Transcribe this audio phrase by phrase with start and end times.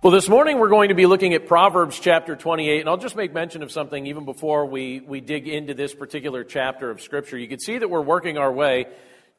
[0.00, 3.16] Well, this morning we're going to be looking at Proverbs chapter 28, and I'll just
[3.16, 7.36] make mention of something even before we, we dig into this particular chapter of Scripture.
[7.36, 8.86] You can see that we're working our way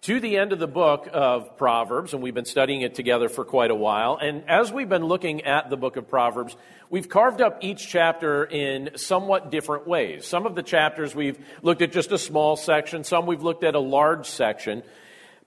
[0.01, 3.45] to the end of the book of Proverbs, and we've been studying it together for
[3.45, 4.19] quite a while.
[4.21, 6.57] And as we've been looking at the book of Proverbs,
[6.89, 10.27] we've carved up each chapter in somewhat different ways.
[10.27, 13.75] Some of the chapters we've looked at just a small section, some we've looked at
[13.75, 14.83] a large section.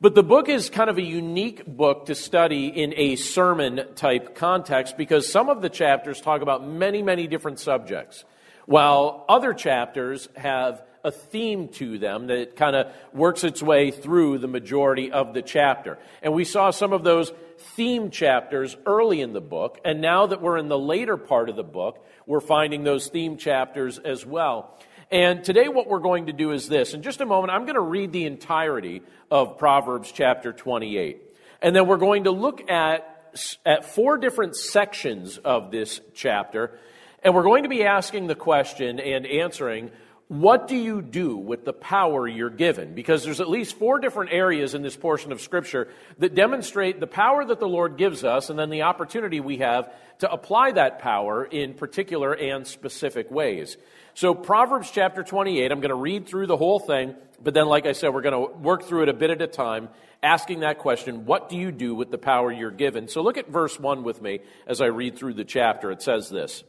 [0.02, 4.34] But the book is kind of a unique book to study in a sermon type
[4.34, 8.24] context because some of the chapters talk about many, many different subjects,
[8.66, 14.38] while other chapters have a theme to them that kind of works its way through
[14.38, 16.00] the majority of the chapter.
[16.20, 17.32] And we saw some of those
[17.76, 21.54] theme chapters early in the book, and now that we're in the later part of
[21.54, 24.76] the book, we're finding those theme chapters as well.
[25.12, 26.94] And today, what we're going to do is this.
[26.94, 31.20] In just a moment, I'm going to read the entirety of Proverbs chapter 28.
[31.60, 33.34] And then we're going to look at,
[33.66, 36.78] at four different sections of this chapter.
[37.22, 39.90] And we're going to be asking the question and answering
[40.28, 42.94] what do you do with the power you're given?
[42.94, 45.88] Because there's at least four different areas in this portion of Scripture
[46.20, 49.92] that demonstrate the power that the Lord gives us and then the opportunity we have
[50.20, 53.76] to apply that power in particular and specific ways.
[54.14, 57.86] So, Proverbs chapter 28, I'm going to read through the whole thing, but then, like
[57.86, 59.88] I said, we're going to work through it a bit at a time,
[60.22, 63.08] asking that question what do you do with the power you're given?
[63.08, 65.90] So, look at verse 1 with me as I read through the chapter.
[65.90, 66.62] It says this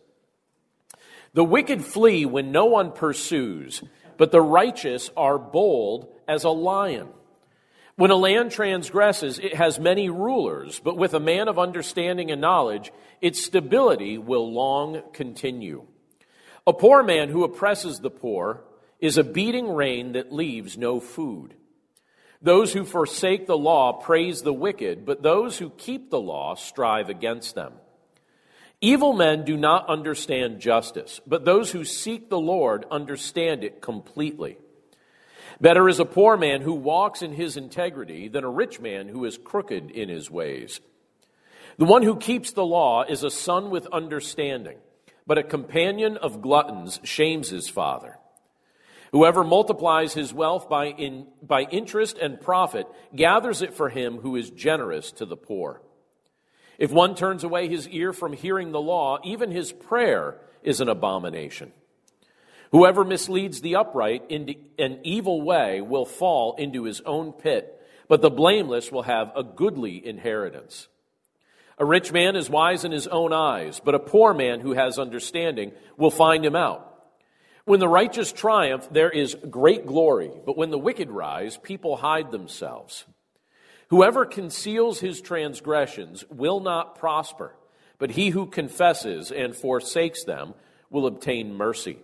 [1.34, 3.84] The wicked flee when no one pursues,
[4.18, 7.10] but the righteous are bold as a lion.
[7.96, 12.40] When a land transgresses, it has many rulers, but with a man of understanding and
[12.40, 15.86] knowledge, its stability will long continue.
[16.66, 18.64] A poor man who oppresses the poor
[19.00, 21.56] is a beating rain that leaves no food.
[22.42, 27.10] Those who forsake the law praise the wicked, but those who keep the law strive
[27.10, 27.74] against them.
[28.80, 34.58] Evil men do not understand justice, but those who seek the Lord understand it completely.
[35.60, 39.24] Better is a poor man who walks in his integrity than a rich man who
[39.26, 40.82] is crooked in his ways.
[41.78, 44.78] The one who keeps the law is a son with understanding
[45.26, 48.18] but a companion of gluttons shames his father.
[49.12, 54.36] Whoever multiplies his wealth by, in, by interest and profit gathers it for him who
[54.36, 55.82] is generous to the poor.
[56.80, 60.90] If one turns away his ear from hearing the law, even his prayer is an
[60.90, 61.72] abomination.
[62.72, 68.24] Whoever misleads the upright into an evil way will fall into his own pit, but
[68.24, 70.88] the blameless will have a goodly inheritance.
[71.78, 75.00] A rich man is wise in his own eyes, but a poor man who has
[75.00, 76.90] understanding will find him out.
[77.66, 82.32] When the righteous triumph, there is great glory, but when the wicked rise, people hide
[82.32, 83.06] themselves.
[83.90, 87.56] Whoever conceals his transgressions will not prosper,
[88.00, 90.56] but he who confesses and forsakes them
[90.90, 92.00] will obtain mercy.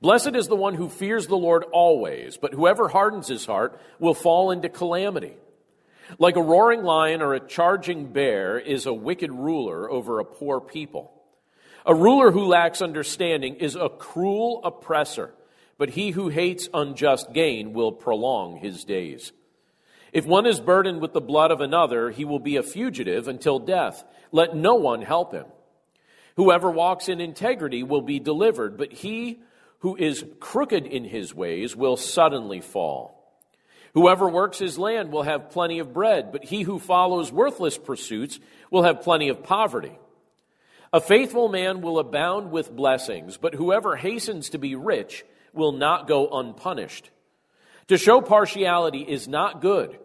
[0.00, 4.14] Blessed is the one who fears the Lord always, but whoever hardens his heart will
[4.14, 5.36] fall into calamity.
[6.18, 10.60] Like a roaring lion or a charging bear is a wicked ruler over a poor
[10.60, 11.12] people.
[11.84, 15.34] A ruler who lacks understanding is a cruel oppressor,
[15.78, 19.32] but he who hates unjust gain will prolong his days.
[20.12, 23.58] If one is burdened with the blood of another, he will be a fugitive until
[23.58, 24.04] death.
[24.32, 25.46] Let no one help him.
[26.36, 29.40] Whoever walks in integrity will be delivered, but he
[29.80, 33.15] who is crooked in his ways will suddenly fall.
[33.96, 38.38] Whoever works his land will have plenty of bread, but he who follows worthless pursuits
[38.70, 39.98] will have plenty of poverty.
[40.92, 45.24] A faithful man will abound with blessings, but whoever hastens to be rich
[45.54, 47.08] will not go unpunished.
[47.88, 49.98] To show partiality is not good,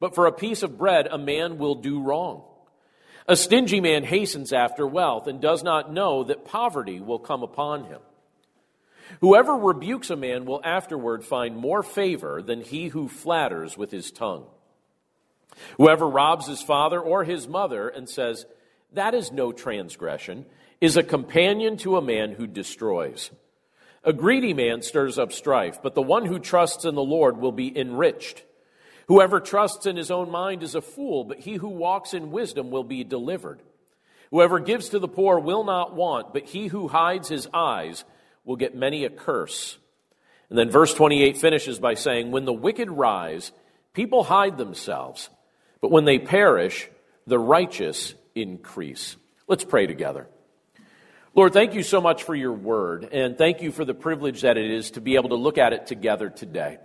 [0.00, 2.42] but for a piece of bread a man will do wrong.
[3.28, 7.84] A stingy man hastens after wealth and does not know that poverty will come upon
[7.84, 8.00] him.
[9.20, 14.10] Whoever rebukes a man will afterward find more favor than he who flatters with his
[14.10, 14.46] tongue.
[15.78, 18.46] Whoever robs his father or his mother and says,
[18.92, 20.46] That is no transgression,
[20.80, 23.30] is a companion to a man who destroys.
[24.04, 27.52] A greedy man stirs up strife, but the one who trusts in the Lord will
[27.52, 28.44] be enriched.
[29.08, 32.70] Whoever trusts in his own mind is a fool, but he who walks in wisdom
[32.70, 33.60] will be delivered.
[34.30, 38.04] Whoever gives to the poor will not want, but he who hides his eyes
[38.46, 39.76] will get many a curse.
[40.48, 43.52] And then verse 28 finishes by saying, When the wicked rise,
[43.92, 45.28] people hide themselves,
[45.82, 46.88] but when they perish,
[47.26, 49.16] the righteous increase.
[49.48, 50.28] Let's pray together.
[51.34, 54.56] Lord, thank you so much for your word, and thank you for the privilege that
[54.56, 56.78] it is to be able to look at it together today.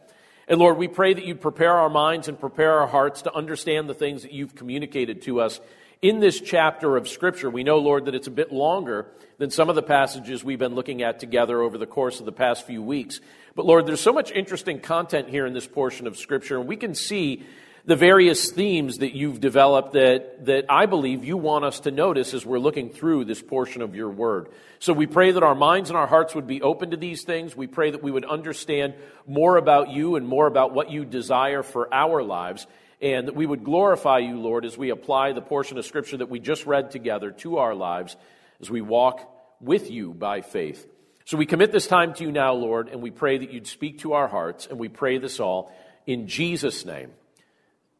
[0.48, 3.88] And Lord, we pray that you prepare our minds and prepare our hearts to understand
[3.88, 5.62] the things that you've communicated to us
[6.02, 7.50] in this chapter of Scripture.
[7.50, 9.08] We know, Lord, that it's a bit longer
[9.38, 12.32] than some of the passages we've been looking at together over the course of the
[12.32, 13.20] past few weeks.
[13.56, 16.76] But Lord, there's so much interesting content here in this portion of Scripture, and we
[16.76, 17.44] can see
[17.86, 22.34] the various themes that you've developed that, that I believe you want us to notice
[22.34, 24.50] as we're looking through this portion of your word.
[24.80, 27.56] So we pray that our minds and our hearts would be open to these things.
[27.56, 28.94] We pray that we would understand
[29.28, 32.68] more about you and more about what you desire for our lives,
[33.02, 36.30] and that we would glorify you, Lord, as we apply the portion of Scripture that
[36.30, 38.16] we just read together to our lives
[38.62, 39.28] as we walk
[39.60, 40.88] with you by faith.
[41.26, 44.00] So we commit this time to you now, Lord, and we pray that you'd speak
[44.00, 45.74] to our hearts, and we pray this all
[46.06, 47.12] in Jesus' name.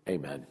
[0.08, 0.46] Amen.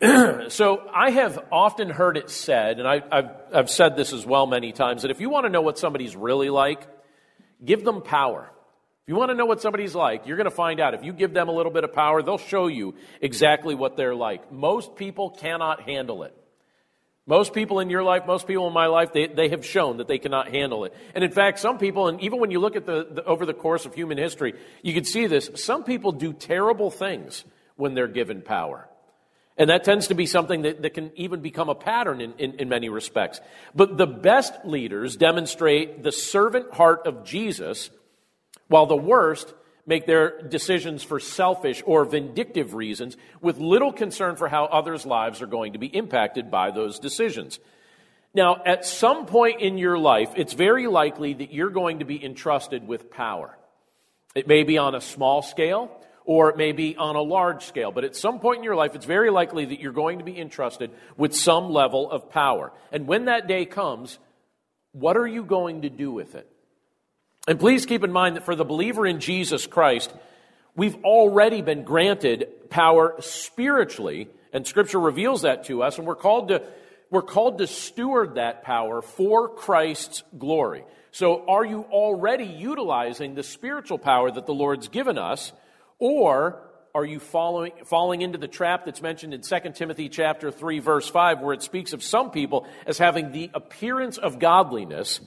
[0.48, 4.46] so I have often heard it said, and I, have I've said this as well
[4.46, 6.86] many times, that if you want to know what somebody's really like,
[7.64, 8.50] give them power.
[9.04, 10.94] If you want to know what somebody's like, you're going to find out.
[10.94, 14.14] If you give them a little bit of power, they'll show you exactly what they're
[14.14, 14.50] like.
[14.50, 16.34] Most people cannot handle it.
[17.26, 20.08] Most people in your life, most people in my life, they, they have shown that
[20.08, 20.94] they cannot handle it.
[21.14, 23.52] And in fact, some people, and even when you look at the, the over the
[23.52, 25.50] course of human history, you can see this.
[25.56, 27.44] Some people do terrible things
[27.76, 28.88] when they're given power.
[29.58, 32.60] And that tends to be something that, that can even become a pattern in, in,
[32.60, 33.40] in many respects.
[33.74, 37.90] But the best leaders demonstrate the servant heart of Jesus,
[38.68, 39.52] while the worst
[39.86, 45.42] make their decisions for selfish or vindictive reasons with little concern for how others' lives
[45.42, 47.58] are going to be impacted by those decisions.
[48.32, 52.22] Now, at some point in your life, it's very likely that you're going to be
[52.22, 53.56] entrusted with power.
[54.34, 55.90] It may be on a small scale,
[56.24, 57.92] or it may be on a large scale.
[57.92, 60.38] But at some point in your life, it's very likely that you're going to be
[60.38, 62.72] entrusted with some level of power.
[62.90, 64.18] And when that day comes,
[64.92, 66.50] what are you going to do with it?
[67.46, 70.12] And please keep in mind that for the believer in Jesus Christ,
[70.74, 76.48] we've already been granted power spiritually, and Scripture reveals that to us, and we're called
[76.48, 76.62] to,
[77.10, 80.84] we're called to steward that power for Christ's glory.
[81.10, 85.52] So, are you already utilizing the spiritual power that the Lord's given us?
[85.98, 86.60] Or
[86.94, 91.08] are you following, falling into the trap that's mentioned in 2 Timothy chapter 3 verse
[91.08, 95.20] 5 where it speaks of some people as having the appearance of godliness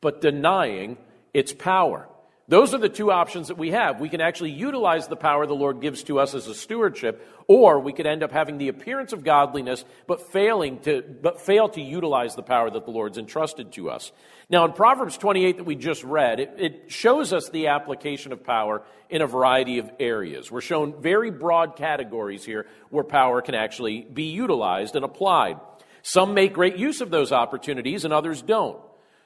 [0.00, 0.98] but denying
[1.34, 2.08] its power?
[2.46, 4.00] Those are the two options that we have.
[4.00, 7.80] We can actually utilize the power the Lord gives to us as a stewardship, or
[7.80, 11.80] we could end up having the appearance of godliness, but failing to, but fail to
[11.80, 14.12] utilize the power that the Lord's entrusted to us.
[14.50, 18.44] Now, in Proverbs 28 that we just read, it, it shows us the application of
[18.44, 20.50] power in a variety of areas.
[20.50, 25.58] We're shown very broad categories here where power can actually be utilized and applied.
[26.02, 28.78] Some make great use of those opportunities and others don't.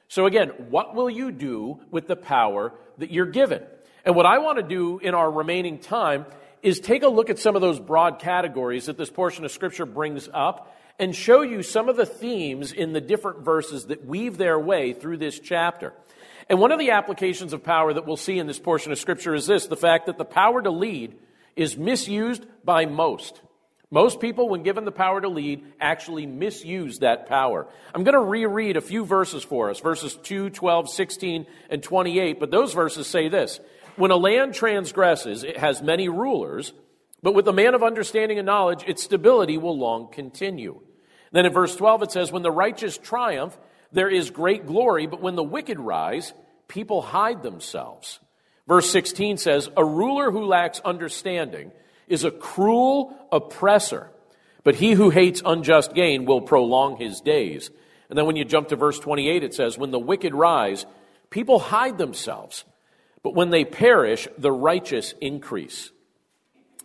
[0.09, 3.63] So again, what will you do with the power that you're given?
[4.03, 6.25] And what I want to do in our remaining time
[6.61, 9.85] is take a look at some of those broad categories that this portion of scripture
[9.85, 14.37] brings up and show you some of the themes in the different verses that weave
[14.37, 15.93] their way through this chapter.
[16.49, 19.35] And one of the applications of power that we'll see in this portion of scripture
[19.35, 21.15] is this, the fact that the power to lead
[21.55, 23.39] is misused by most.
[23.91, 27.67] Most people, when given the power to lead, actually misuse that power.
[27.93, 32.39] I'm going to reread a few verses for us, verses 2, 12, 16, and 28,
[32.39, 33.59] but those verses say this.
[33.95, 36.71] When a land transgresses, it has many rulers,
[37.23, 40.81] but with a man of understanding and knowledge, its stability will long continue.
[41.31, 43.57] Then in verse 12 it says, When the righteous triumph,
[43.91, 46.31] there is great glory, but when the wicked rise,
[46.67, 48.19] people hide themselves.
[48.67, 51.71] Verse 16 says, A ruler who lacks understanding
[52.09, 54.09] is a cruel oppressor,
[54.63, 57.71] but he who hates unjust gain will prolong his days.
[58.09, 60.85] And then when you jump to verse 28, it says, When the wicked rise,
[61.29, 62.65] people hide themselves,
[63.23, 65.91] but when they perish, the righteous increase.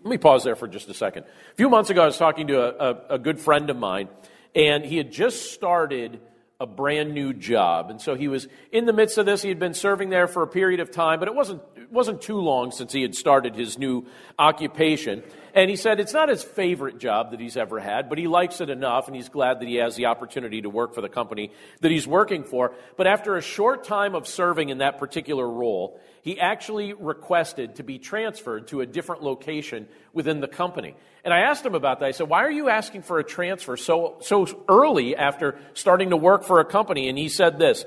[0.03, 1.25] Let me pause there for just a second.
[1.25, 4.09] A few months ago, I was talking to a, a, a good friend of mine,
[4.55, 6.21] and he had just started
[6.65, 7.91] a brand new job.
[7.91, 9.43] And so he was in the midst of this.
[9.43, 12.23] He had been serving there for a period of time, but it wasn't it wasn't
[12.23, 14.07] too long since he had started his new
[14.39, 15.23] occupation.
[15.55, 18.61] And he said it's not his favorite job that he's ever had, but he likes
[18.61, 21.53] it enough and he's glad that he has the opportunity to work for the company
[21.81, 22.75] that he's working for.
[22.97, 27.85] But after a short time of serving in that particular role, he actually requested to
[27.85, 30.97] be transferred to a different location within the company.
[31.25, 32.07] And I asked him about that.
[32.07, 36.17] I said, Why are you asking for a transfer so, so early after starting to
[36.17, 37.09] work for a company?
[37.09, 37.85] And he said this.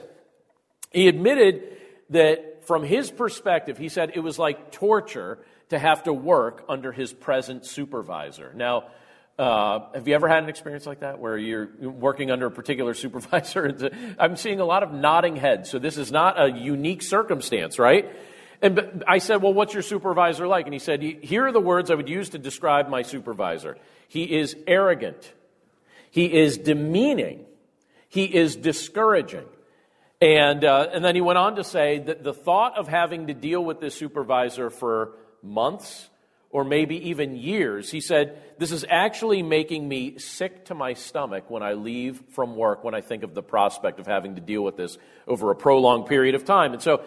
[0.93, 1.63] He admitted
[2.11, 6.91] that from his perspective, he said it was like torture to have to work under
[6.91, 8.51] his present supervisor.
[8.55, 8.85] Now,
[9.37, 12.93] uh, have you ever had an experience like that where you're working under a particular
[12.95, 13.91] supervisor?
[14.17, 18.09] I'm seeing a lot of nodding heads, so this is not a unique circumstance, right?
[18.61, 20.65] And I said, Well, what's your supervisor like?
[20.65, 23.77] And he said, Here are the words I would use to describe my supervisor.
[24.07, 25.31] He is arrogant,
[26.09, 27.45] he is demeaning,
[28.09, 29.45] he is discouraging.
[30.19, 33.35] And, uh, and then he went on to say that the thought of having to
[33.35, 36.09] deal with this supervisor for months
[36.49, 37.91] or maybe even years.
[37.91, 42.55] He said, This is actually making me sick to my stomach when I leave from
[42.55, 45.55] work, when I think of the prospect of having to deal with this over a
[45.55, 46.73] prolonged period of time.
[46.73, 47.03] And so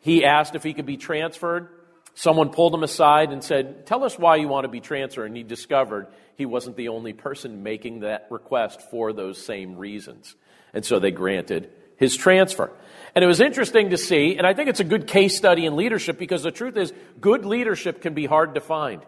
[0.00, 1.68] he asked if he could be transferred.
[2.14, 5.26] Someone pulled him aside and said, Tell us why you want to be transferred.
[5.26, 10.34] And he discovered he wasn't the only person making that request for those same reasons.
[10.74, 12.70] And so they granted his transfer.
[13.14, 15.76] And it was interesting to see, and I think it's a good case study in
[15.76, 19.02] leadership because the truth is, good leadership can be hard to find.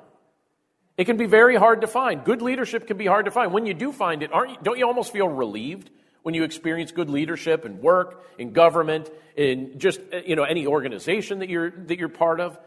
[0.96, 2.23] It can be very hard to find.
[2.23, 3.52] Good leadership can be hard to find.
[3.52, 5.90] When you do find it, aren't you, don't you almost feel relieved
[6.23, 10.66] when you experience good leadership in work, in government, in just uh, you know any
[10.66, 12.58] organization that you're that you're part of?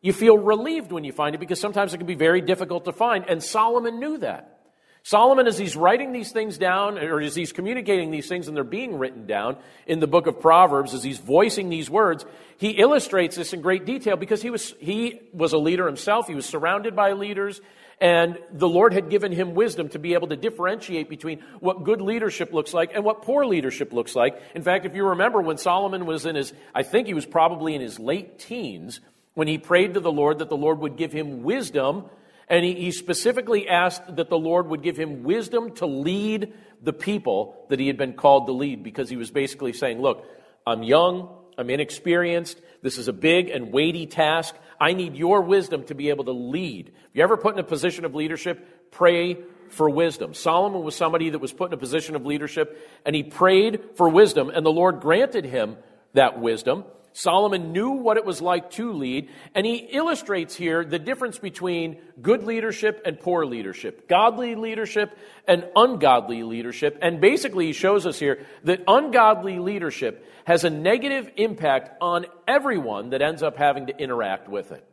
[0.00, 2.92] You feel relieved when you find it because sometimes it can be very difficult to
[2.92, 3.24] find.
[3.28, 4.61] And Solomon knew that.
[5.04, 8.62] Solomon, as he's writing these things down, or as he's communicating these things and they're
[8.62, 9.56] being written down
[9.86, 12.24] in the book of Proverbs, as he's voicing these words,
[12.56, 16.28] he illustrates this in great detail because he was, he was a leader himself.
[16.28, 17.60] He was surrounded by leaders,
[18.00, 22.00] and the Lord had given him wisdom to be able to differentiate between what good
[22.00, 24.40] leadership looks like and what poor leadership looks like.
[24.54, 27.74] In fact, if you remember when Solomon was in his, I think he was probably
[27.74, 29.00] in his late teens,
[29.34, 32.04] when he prayed to the Lord that the Lord would give him wisdom
[32.48, 37.66] and he, specifically asked that the Lord would give him wisdom to lead the people
[37.68, 40.26] that he had been called to lead because he was basically saying, Look,
[40.66, 44.54] I'm young, I'm inexperienced, this is a big and weighty task.
[44.80, 46.88] I need your wisdom to be able to lead.
[46.88, 50.34] If you ever put in a position of leadership, pray for wisdom.
[50.34, 54.08] Solomon was somebody that was put in a position of leadership, and he prayed for
[54.08, 55.76] wisdom, and the Lord granted him
[56.12, 56.84] that wisdom.
[57.12, 61.98] Solomon knew what it was like to lead, and he illustrates here the difference between
[62.20, 65.16] good leadership and poor leadership, godly leadership
[65.46, 66.98] and ungodly leadership.
[67.02, 73.10] And basically, he shows us here that ungodly leadership has a negative impact on everyone
[73.10, 74.84] that ends up having to interact with it.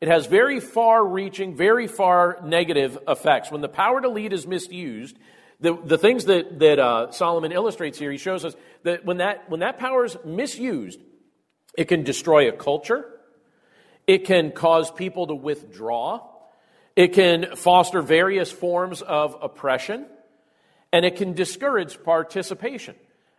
[0.00, 3.50] It has very far reaching, very far negative effects.
[3.50, 5.16] When the power to lead is misused,
[5.60, 9.48] the, the things that, that uh, Solomon illustrates here, he shows us that when that,
[9.48, 10.98] when that power is misused,
[11.74, 13.06] it can destroy a culture.
[14.06, 16.20] It can cause people to withdraw.
[16.96, 20.06] It can foster various forms of oppression.
[20.92, 22.94] And it can discourage participation.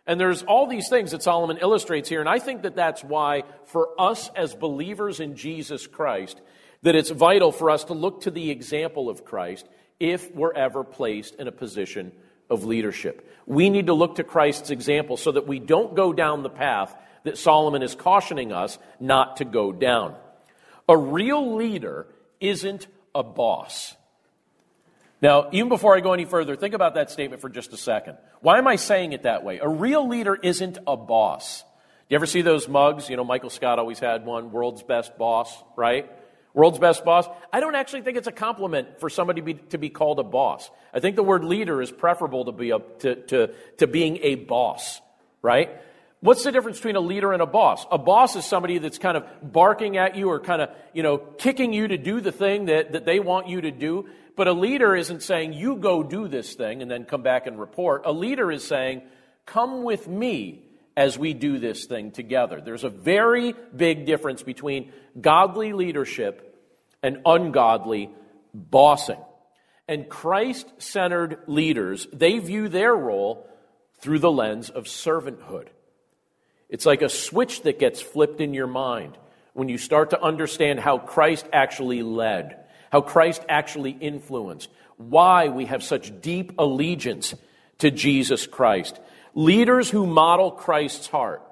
[0.06, 2.20] And there's all these things that Solomon illustrates here.
[2.20, 6.40] And I think that that's why, for us as believers in Jesus Christ,
[6.82, 9.66] that it's vital for us to look to the example of Christ
[9.98, 12.12] if we're ever placed in a position
[12.50, 13.26] of leadership.
[13.46, 16.94] We need to look to Christ's example so that we don't go down the path
[17.24, 20.14] that Solomon is cautioning us not to go down.
[20.88, 22.06] A real leader
[22.40, 23.96] isn't a boss.
[25.22, 28.18] Now, even before I go any further, think about that statement for just a second.
[28.40, 29.58] Why am I saying it that way?
[29.58, 31.62] A real leader isn't a boss.
[31.62, 31.66] Do
[32.10, 33.08] you ever see those mugs?
[33.08, 36.10] You know, Michael Scott always had one, world's best boss, right?
[36.52, 37.26] World's best boss.
[37.52, 40.22] I don't actually think it's a compliment for somebody to be, to be called a
[40.22, 40.70] boss.
[40.92, 44.34] I think the word leader is preferable to, be a, to, to, to being a
[44.34, 45.00] boss,
[45.40, 45.70] right?
[46.24, 47.84] What's the difference between a leader and a boss?
[47.90, 51.18] A boss is somebody that's kind of barking at you or kind of, you know,
[51.18, 54.08] kicking you to do the thing that, that they want you to do.
[54.34, 57.60] But a leader isn't saying, you go do this thing and then come back and
[57.60, 58.06] report.
[58.06, 59.02] A leader is saying,
[59.44, 60.64] come with me
[60.96, 62.58] as we do this thing together.
[62.58, 66.58] There's a very big difference between godly leadership
[67.02, 68.08] and ungodly
[68.54, 69.20] bossing.
[69.86, 73.46] And Christ centered leaders, they view their role
[73.98, 75.66] through the lens of servanthood.
[76.68, 79.16] It's like a switch that gets flipped in your mind
[79.52, 85.66] when you start to understand how Christ actually led, how Christ actually influenced, why we
[85.66, 87.34] have such deep allegiance
[87.78, 88.98] to Jesus Christ.
[89.34, 91.42] Leaders who model Christ's heart.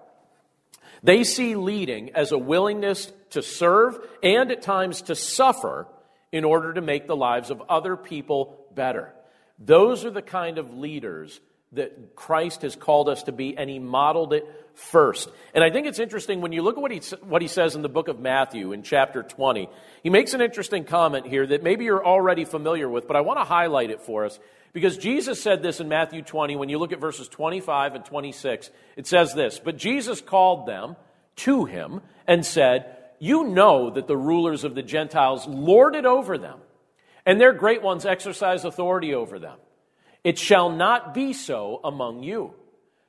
[1.02, 5.88] They see leading as a willingness to serve and at times to suffer
[6.30, 9.12] in order to make the lives of other people better.
[9.58, 11.40] Those are the kind of leaders
[11.72, 15.28] that Christ has called us to be, and he modeled it first.
[15.54, 17.82] And I think it's interesting when you look at what he, what he says in
[17.82, 19.68] the book of Matthew in chapter 20.
[20.02, 23.38] He makes an interesting comment here that maybe you're already familiar with, but I want
[23.38, 24.38] to highlight it for us
[24.72, 26.56] because Jesus said this in Matthew 20.
[26.56, 30.96] When you look at verses 25 and 26, it says this But Jesus called them
[31.36, 36.38] to him and said, You know that the rulers of the Gentiles lord it over
[36.38, 36.58] them,
[37.26, 39.58] and their great ones exercise authority over them.
[40.24, 42.54] It shall not be so among you,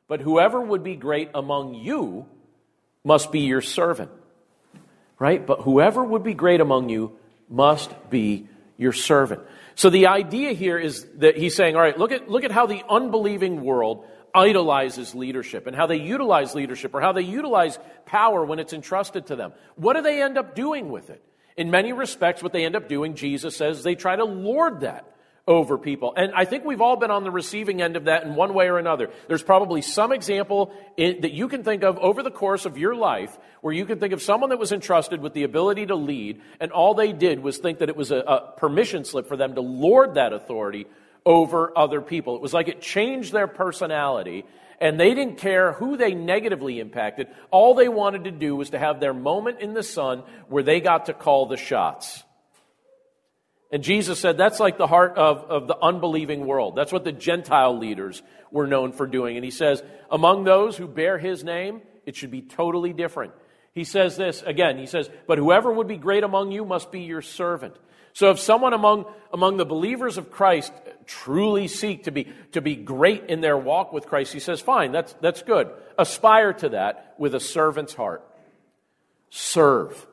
[0.08, 2.26] but whoever would be great among you
[3.04, 4.12] must be your servant.
[5.20, 5.46] Right?
[5.46, 7.18] But whoever would be great among you
[7.50, 9.42] must be your servant.
[9.76, 12.66] So the idea here is that he's saying, all right, look at, look at how
[12.66, 14.06] the unbelieving world
[14.36, 19.28] idolizes leadership and how they utilize leadership or how they utilize power when it's entrusted
[19.28, 19.54] to them.
[19.76, 21.24] What do they end up doing with it?
[21.56, 25.06] In many respects, what they end up doing, Jesus says, they try to lord that
[25.46, 26.14] over people.
[26.16, 28.70] And I think we've all been on the receiving end of that in one way
[28.70, 29.10] or another.
[29.28, 32.96] There's probably some example in, that you can think of over the course of your
[32.96, 36.42] life where you can think of someone that was entrusted with the ability to lead,
[36.62, 39.56] and all they did was think that it was a, a permission slip for them
[39.56, 40.86] to lord that authority
[41.26, 42.36] over other people.
[42.36, 44.46] It was like it changed their personality,
[44.80, 47.28] and they didn't care who they negatively impacted.
[47.52, 50.80] All they wanted to do was to have their moment in the sun where they
[50.80, 52.24] got to call the shots.
[53.74, 56.76] And Jesus said that's like the heart of, of the unbelieving world.
[56.76, 59.36] That's what the Gentile leaders were known for doing.
[59.36, 63.34] And he says, among those who bear his name, it should be totally different.
[63.74, 67.02] He says this again, he says, But whoever would be great among you must be
[67.02, 67.76] your servant.
[68.14, 70.72] So if someone among, among the believers of Christ
[71.08, 74.92] truly seek to be, to be great in their walk with Christ, he says, fine,
[74.92, 75.72] that's, that's good.
[75.98, 78.24] Aspire to that with a servant's heart.
[79.32, 80.06] Serve.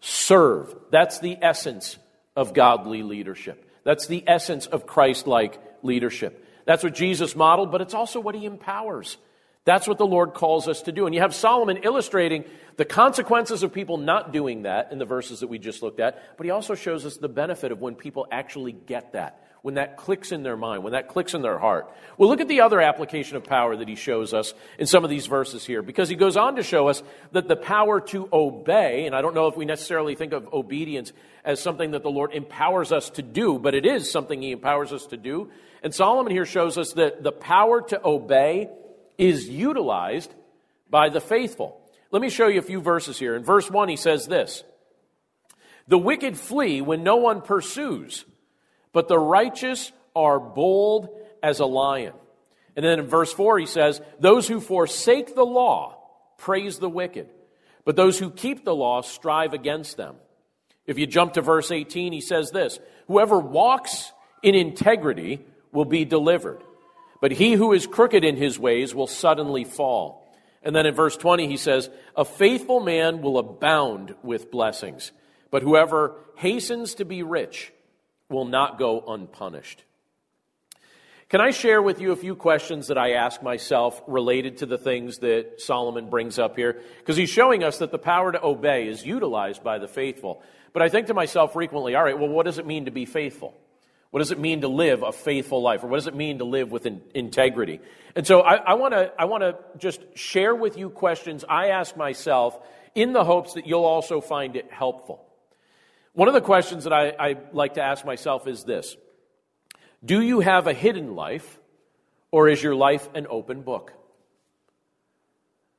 [0.00, 0.74] Serve.
[0.90, 1.98] That's the essence
[2.36, 3.68] of godly leadership.
[3.82, 6.44] That's the essence of Christ like leadership.
[6.66, 9.16] That's what Jesus modeled, but it's also what he empowers.
[9.64, 11.06] That's what the Lord calls us to do.
[11.06, 12.44] And you have Solomon illustrating
[12.76, 16.36] the consequences of people not doing that in the verses that we just looked at,
[16.36, 19.96] but he also shows us the benefit of when people actually get that, when that
[19.96, 21.92] clicks in their mind, when that clicks in their heart.
[22.16, 25.10] Well, look at the other application of power that he shows us in some of
[25.10, 29.06] these verses here, because he goes on to show us that the power to obey,
[29.06, 31.12] and I don't know if we necessarily think of obedience
[31.44, 34.92] as something that the Lord empowers us to do, but it is something he empowers
[34.92, 35.50] us to do.
[35.82, 38.70] And Solomon here shows us that the power to obey
[39.18, 40.32] is utilized
[40.88, 41.80] by the faithful.
[42.12, 43.34] Let me show you a few verses here.
[43.34, 44.62] In verse 1, he says this
[45.88, 48.24] The wicked flee when no one pursues,
[48.96, 51.10] but the righteous are bold
[51.42, 52.14] as a lion.
[52.74, 55.98] And then in verse 4, he says, Those who forsake the law
[56.38, 57.28] praise the wicked,
[57.84, 60.16] but those who keep the law strive against them.
[60.86, 66.06] If you jump to verse 18, he says this Whoever walks in integrity will be
[66.06, 66.62] delivered.
[67.20, 70.26] But he who is crooked in his ways will suddenly fall.
[70.62, 75.12] And then in verse 20, he says, A faithful man will abound with blessings,
[75.50, 77.74] but whoever hastens to be rich
[78.28, 79.84] will not go unpunished.
[81.28, 84.78] Can I share with you a few questions that I ask myself related to the
[84.78, 86.80] things that Solomon brings up here?
[86.98, 90.40] Because he's showing us that the power to obey is utilized by the faithful.
[90.72, 93.06] But I think to myself frequently, all right, well, what does it mean to be
[93.06, 93.54] faithful?
[94.10, 95.82] What does it mean to live a faithful life?
[95.82, 97.80] Or what does it mean to live with in, integrity?
[98.14, 102.56] And so I, want to I wanna just share with you questions I ask myself
[102.94, 105.25] in the hopes that you'll also find it helpful.
[106.16, 108.96] One of the questions that I, I like to ask myself is this
[110.02, 111.58] Do you have a hidden life,
[112.30, 113.92] or is your life an open book?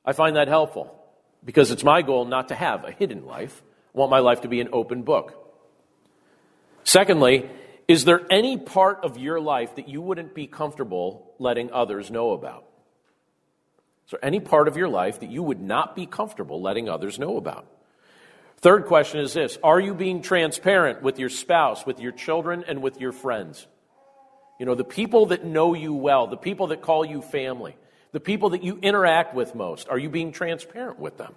[0.04, 0.94] I find that helpful
[1.44, 3.62] because it's my goal not to have a hidden life.
[3.92, 5.34] I want my life to be an open book.
[6.84, 7.50] Secondly,
[7.88, 12.30] is there any part of your life that you wouldn't be comfortable letting others know
[12.30, 12.64] about?
[14.06, 17.18] Is there any part of your life that you would not be comfortable letting others
[17.18, 17.66] know about?
[18.60, 22.82] Third question is this Are you being transparent with your spouse, with your children, and
[22.82, 23.66] with your friends?
[24.58, 27.76] You know, the people that know you well, the people that call you family,
[28.12, 31.34] the people that you interact with most, are you being transparent with them?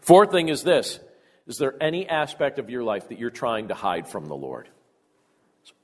[0.00, 0.98] Fourth thing is this
[1.46, 4.68] Is there any aspect of your life that you're trying to hide from the Lord?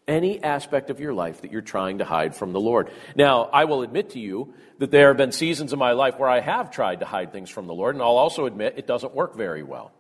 [0.09, 2.90] any aspect of your life that you're trying to hide from the Lord.
[3.16, 6.29] Now, I will admit to you that there have been seasons in my life where
[6.29, 9.14] I have tried to hide things from the Lord, and I'll also admit it doesn't
[9.14, 9.92] work very well.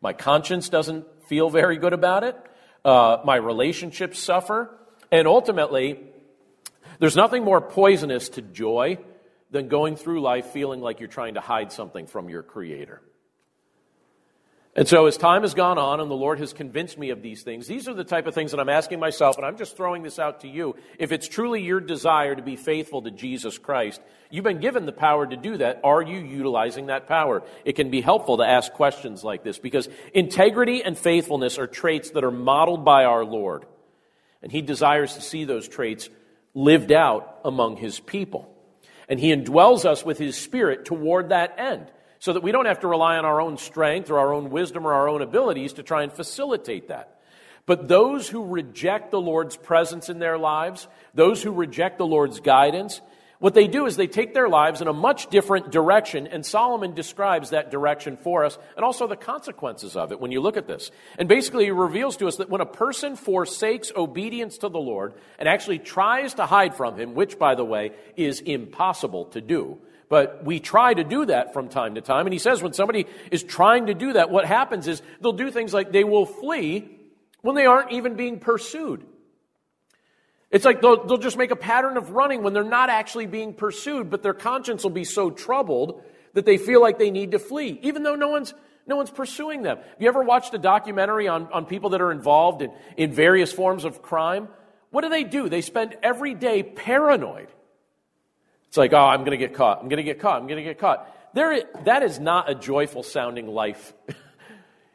[0.00, 2.36] My conscience doesn't feel very good about it.
[2.84, 4.76] Uh, my relationships suffer.
[5.12, 6.00] And ultimately,
[6.98, 8.98] there's nothing more poisonous to joy
[9.50, 13.02] than going through life feeling like you're trying to hide something from your Creator.
[14.76, 17.42] And so, as time has gone on and the Lord has convinced me of these
[17.42, 20.04] things, these are the type of things that I'm asking myself, and I'm just throwing
[20.04, 20.76] this out to you.
[20.96, 24.92] If it's truly your desire to be faithful to Jesus Christ, you've been given the
[24.92, 25.80] power to do that.
[25.82, 27.42] Are you utilizing that power?
[27.64, 32.10] It can be helpful to ask questions like this because integrity and faithfulness are traits
[32.10, 33.66] that are modeled by our Lord.
[34.40, 36.08] And He desires to see those traits
[36.54, 38.48] lived out among His people.
[39.08, 42.80] And He indwells us with His Spirit toward that end so that we don't have
[42.80, 45.82] to rely on our own strength or our own wisdom or our own abilities to
[45.82, 47.20] try and facilitate that.
[47.66, 52.40] But those who reject the Lord's presence in their lives, those who reject the Lord's
[52.40, 53.00] guidance,
[53.38, 56.94] what they do is they take their lives in a much different direction, and Solomon
[56.94, 60.66] describes that direction for us and also the consequences of it when you look at
[60.66, 60.90] this.
[61.18, 65.14] And basically, he reveals to us that when a person forsakes obedience to the Lord
[65.38, 69.78] and actually tries to hide from him, which, by the way, is impossible to do,
[70.10, 72.26] but we try to do that from time to time.
[72.26, 75.50] And he says when somebody is trying to do that, what happens is they'll do
[75.50, 76.90] things like they will flee
[77.42, 79.06] when they aren't even being pursued.
[80.50, 83.54] It's like they'll, they'll just make a pattern of running when they're not actually being
[83.54, 86.02] pursued, but their conscience will be so troubled
[86.34, 88.52] that they feel like they need to flee, even though no one's,
[88.88, 89.76] no one's pursuing them.
[89.76, 93.52] Have you ever watched a documentary on, on people that are involved in, in various
[93.52, 94.48] forms of crime?
[94.90, 95.48] What do they do?
[95.48, 97.46] They spend every day paranoid.
[98.70, 99.82] It's like, oh, I'm going to get caught.
[99.82, 100.40] I'm going to get caught.
[100.40, 101.12] I'm going to get caught.
[101.34, 103.92] There, that is not a joyful sounding life.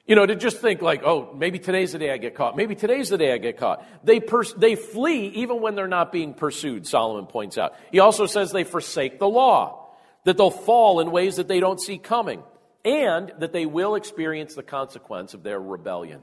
[0.08, 2.56] You know, to just think like, oh, maybe today's the day I get caught.
[2.56, 3.84] Maybe today's the day I get caught.
[4.04, 7.74] They, pers- they flee even when they're not being pursued, Solomon points out.
[7.92, 9.88] He also says they forsake the law,
[10.24, 12.44] that they'll fall in ways that they don't see coming,
[12.84, 16.22] and that they will experience the consequence of their rebellion.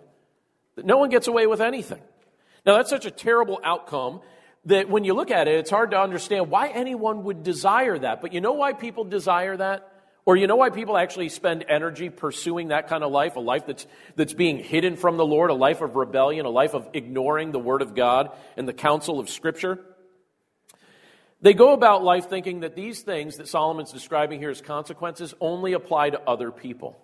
[0.77, 2.03] That no one gets away with anything.
[2.65, 4.21] Now, that's such a terrible outcome
[4.67, 8.21] that when you look at it, it's hard to understand why anyone would desire that.
[8.21, 9.89] But you know why people desire that?
[10.25, 13.67] Or you know why people actually spend energy pursuing that kind of life, a life
[13.67, 17.51] that's, that's being hidden from the Lord, a life of rebellion, a life of ignoring
[17.51, 19.81] the Word of God and the counsel of Scripture?
[21.41, 25.73] They go about life thinking that these things that Solomon's describing here as consequences only
[25.73, 26.97] apply to other people.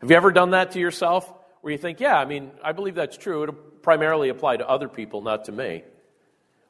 [0.00, 1.32] Have you ever done that to yourself?
[1.62, 3.42] Where you think, yeah, I mean, I believe that's true.
[3.42, 5.82] It'll primarily apply to other people, not to me.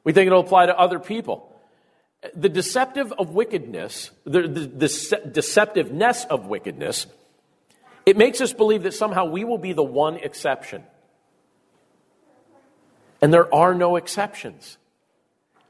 [0.05, 1.51] We think it'll apply to other people
[2.33, 7.07] the deceptive of wickedness, the, the, the deceptiveness of wickedness,
[8.05, 10.83] it makes us believe that somehow we will be the one exception.
[13.21, 14.77] And there are no exceptions.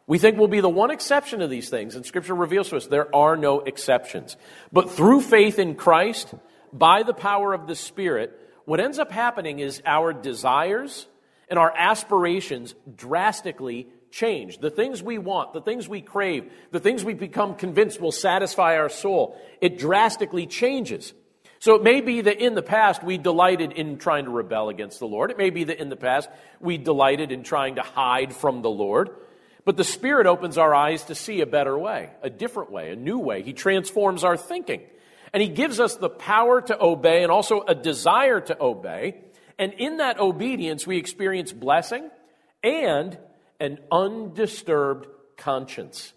[0.07, 2.87] We think we'll be the one exception to these things, and Scripture reveals to us
[2.87, 4.37] there are no exceptions.
[4.71, 6.33] But through faith in Christ,
[6.71, 11.07] by the power of the Spirit, what ends up happening is our desires
[11.49, 14.59] and our aspirations drastically change.
[14.59, 18.77] The things we want, the things we crave, the things we become convinced will satisfy
[18.77, 21.13] our soul, it drastically changes.
[21.59, 24.99] So it may be that in the past we delighted in trying to rebel against
[24.99, 25.31] the Lord.
[25.31, 26.29] It may be that in the past
[26.61, 29.09] we delighted in trying to hide from the Lord.
[29.65, 32.95] But the Spirit opens our eyes to see a better way, a different way, a
[32.95, 33.41] new way.
[33.41, 34.81] He transforms our thinking.
[35.33, 39.17] And He gives us the power to obey and also a desire to obey.
[39.57, 42.09] And in that obedience, we experience blessing
[42.63, 43.17] and
[43.59, 46.13] an undisturbed conscience.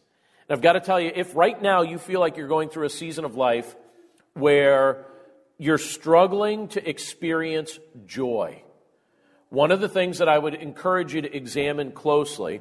[0.49, 2.87] And I've got to tell you, if right now you feel like you're going through
[2.87, 3.77] a season of life
[4.35, 5.07] where
[5.59, 8.63] you're struggling to experience joy,
[9.51, 12.61] one of the things that I would encourage you to examine closely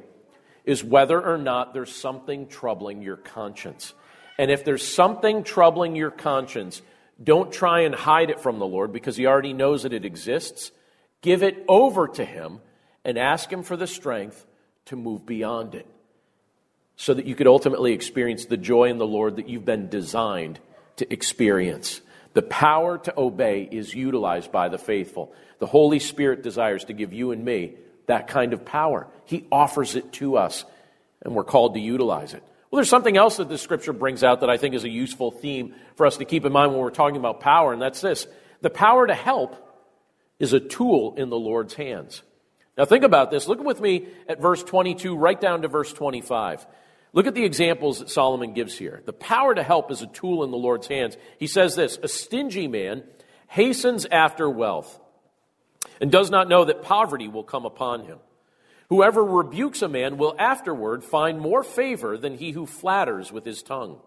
[0.64, 3.94] is whether or not there's something troubling your conscience.
[4.38, 6.82] And if there's something troubling your conscience,
[7.22, 10.70] don't try and hide it from the Lord because He already knows that it exists.
[11.20, 12.60] Give it over to Him
[13.04, 14.46] and ask Him for the strength
[14.88, 15.86] to move beyond it
[16.96, 20.58] so that you could ultimately experience the joy in the Lord that you've been designed
[20.96, 22.00] to experience.
[22.34, 25.32] The power to obey is utilized by the faithful.
[25.60, 27.74] The Holy Spirit desires to give you and me
[28.06, 29.06] that kind of power.
[29.26, 30.64] He offers it to us,
[31.22, 32.42] and we're called to utilize it.
[32.70, 35.30] Well, there's something else that the scripture brings out that I think is a useful
[35.30, 38.26] theme for us to keep in mind when we're talking about power, and that's this
[38.60, 39.56] the power to help
[40.38, 42.22] is a tool in the Lord's hands.
[42.78, 43.48] Now, think about this.
[43.48, 46.64] Look with me at verse 22, right down to verse 25.
[47.12, 49.02] Look at the examples that Solomon gives here.
[49.04, 51.16] The power to help is a tool in the Lord's hands.
[51.38, 53.02] He says this A stingy man
[53.48, 55.00] hastens after wealth
[56.00, 58.18] and does not know that poverty will come upon him.
[58.90, 63.62] Whoever rebukes a man will afterward find more favor than he who flatters with his
[63.62, 63.98] tongue.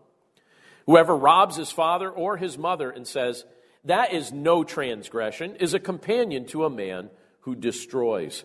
[0.86, 3.44] Whoever robs his father or his mother and says,
[3.84, 7.10] That is no transgression, is a companion to a man
[7.42, 8.44] who destroys.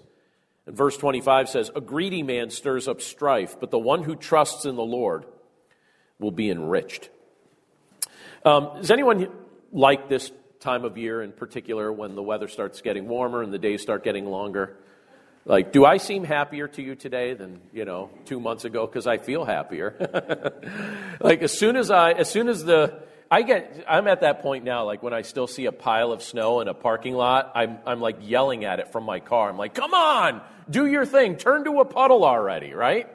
[0.67, 4.65] And verse 25 says, A greedy man stirs up strife, but the one who trusts
[4.65, 5.25] in the Lord
[6.19, 7.09] will be enriched.
[8.45, 9.29] Um, does anyone
[9.73, 13.59] like this time of year in particular when the weather starts getting warmer and the
[13.59, 14.77] days start getting longer?
[15.45, 18.85] Like, do I seem happier to you today than, you know, two months ago?
[18.85, 19.95] Because I feel happier.
[21.21, 24.65] like, as soon as I, as soon as the, I get, I'm at that point
[24.65, 27.79] now, like when I still see a pile of snow in a parking lot, I'm,
[27.87, 29.49] I'm like yelling at it from my car.
[29.51, 33.09] I'm like, come on, do your thing, turn to a puddle already, right?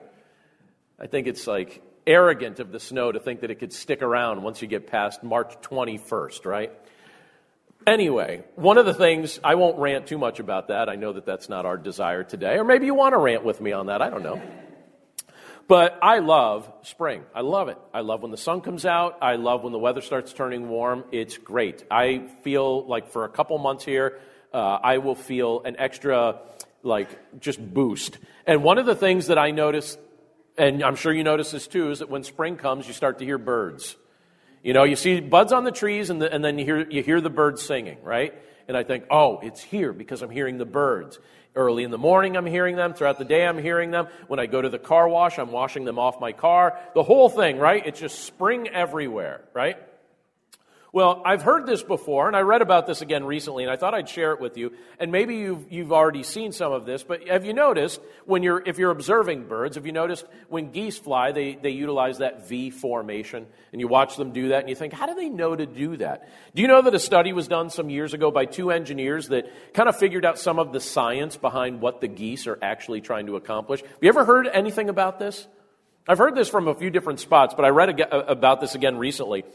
[1.00, 4.42] I think it's like, arrogant of the snow to think that it could stick around
[4.44, 6.72] once you get past March 21st, right?
[7.86, 10.88] Anyway, one of the things, I won't rant too much about that.
[10.88, 12.58] I know that that's not our desire today.
[12.58, 14.02] Or maybe you want to rant with me on that.
[14.02, 14.42] I don't know.
[15.68, 17.24] But I love spring.
[17.34, 17.78] I love it.
[17.94, 19.18] I love when the sun comes out.
[19.22, 21.06] I love when the weather starts turning warm.
[21.12, 21.86] It's great.
[21.90, 24.20] I feel like for a couple months here,
[24.54, 26.42] uh, I will feel an extra,
[26.84, 28.18] like, just boost.
[28.46, 29.98] And one of the things that I notice,
[30.58, 33.26] and I'm sure you notice this too, is that when spring comes, you start to
[33.26, 33.96] hear birds.
[34.64, 37.02] You know, you see buds on the trees, and, the, and then you hear, you
[37.02, 38.34] hear the birds singing, right?
[38.68, 41.20] And I think, oh, it's here because I'm hearing the birds.
[41.54, 42.94] Early in the morning, I'm hearing them.
[42.94, 44.08] Throughout the day, I'm hearing them.
[44.28, 46.80] When I go to the car wash, I'm washing them off my car.
[46.96, 47.86] The whole thing, right?
[47.86, 49.78] It's just spring everywhere, right?
[50.94, 53.94] Well, I've heard this before, and I read about this again recently, and I thought
[53.94, 54.74] I'd share it with you.
[55.00, 58.62] And maybe you've, you've already seen some of this, but have you noticed when you're,
[58.66, 62.72] if you're observing birds, have you noticed when geese fly, they, they utilize that V
[62.72, 65.66] formation, and you watch them do that, and you think, how do they know to
[65.66, 66.28] do that?
[66.54, 69.46] Do you know that a study was done some years ago by two engineers that
[69.74, 73.28] kind of figured out some of the science behind what the geese are actually trying
[73.28, 73.82] to accomplish?
[73.82, 75.48] Have you ever heard anything about this?
[76.06, 79.46] I've heard this from a few different spots, but I read about this again recently.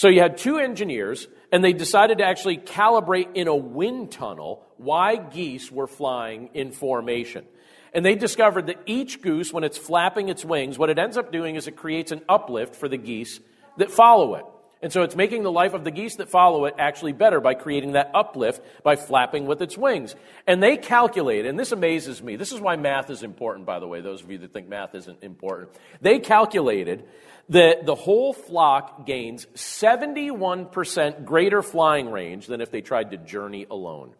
[0.00, 4.64] So you had two engineers, and they decided to actually calibrate in a wind tunnel
[4.78, 7.44] why geese were flying in formation.
[7.92, 11.30] And they discovered that each goose, when it's flapping its wings, what it ends up
[11.30, 13.40] doing is it creates an uplift for the geese
[13.76, 14.46] that follow it.
[14.82, 17.54] And so it's making the life of the geese that follow it actually better by
[17.54, 20.14] creating that uplift by flapping with its wings.
[20.46, 22.36] And they calculate, and this amazes me.
[22.36, 24.94] This is why math is important, by the way, those of you that think math
[24.94, 25.70] isn't important.
[26.00, 27.04] They calculated
[27.50, 33.66] that the whole flock gains 71% greater flying range than if they tried to journey
[33.70, 34.14] alone.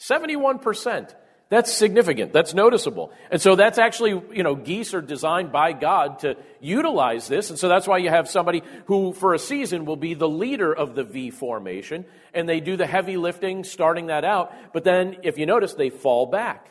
[0.00, 1.14] 71%.
[1.48, 2.32] That's significant.
[2.32, 3.12] That's noticeable.
[3.30, 7.50] And so that's actually, you know, geese are designed by God to utilize this.
[7.50, 10.74] And so that's why you have somebody who, for a season, will be the leader
[10.74, 12.04] of the V formation.
[12.34, 14.52] And they do the heavy lifting, starting that out.
[14.72, 16.68] But then, if you notice, they fall back.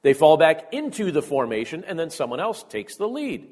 [0.00, 3.48] They fall back into the formation, and then someone else takes the lead.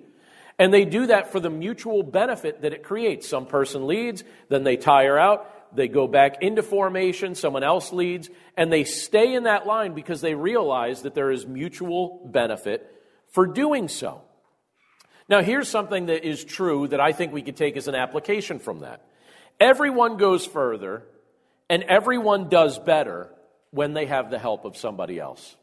[0.59, 3.29] And they do that for the mutual benefit that it creates.
[3.29, 8.31] Some person leads, then they tire out, they go back into formation, someone else leads,
[8.57, 12.91] and they stay in that line because they realize that there is mutual benefit
[13.29, 14.23] for doing so.
[15.29, 18.59] Now, here's something that is true that I think we could take as an application
[18.59, 19.05] from that.
[19.59, 21.05] Everyone goes further,
[21.69, 23.31] and everyone does better
[23.71, 25.57] when they have the help of somebody else.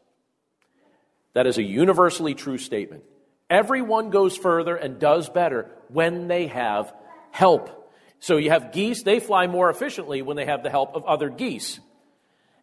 [1.34, 3.04] That is a universally true statement.
[3.48, 6.92] Everyone goes further and does better when they have
[7.30, 7.81] help.
[8.22, 11.28] So you have geese, they fly more efficiently when they have the help of other
[11.28, 11.80] geese.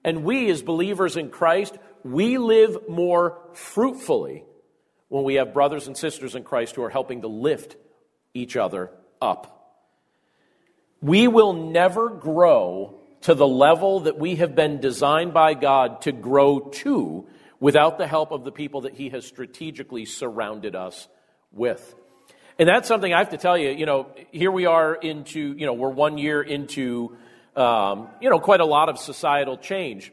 [0.05, 4.45] And we, as believers in Christ, we live more fruitfully
[5.09, 7.75] when we have brothers and sisters in Christ who are helping to lift
[8.33, 8.89] each other
[9.21, 9.83] up.
[11.01, 16.13] We will never grow to the level that we have been designed by God to
[16.13, 17.27] grow to
[17.59, 21.09] without the help of the people that He has strategically surrounded us
[21.51, 21.95] with.
[22.59, 25.65] And that's something I have to tell you, you know, here we are into, you
[25.65, 27.15] know, we're one year into,
[27.55, 30.11] um, you know, quite a lot of societal change.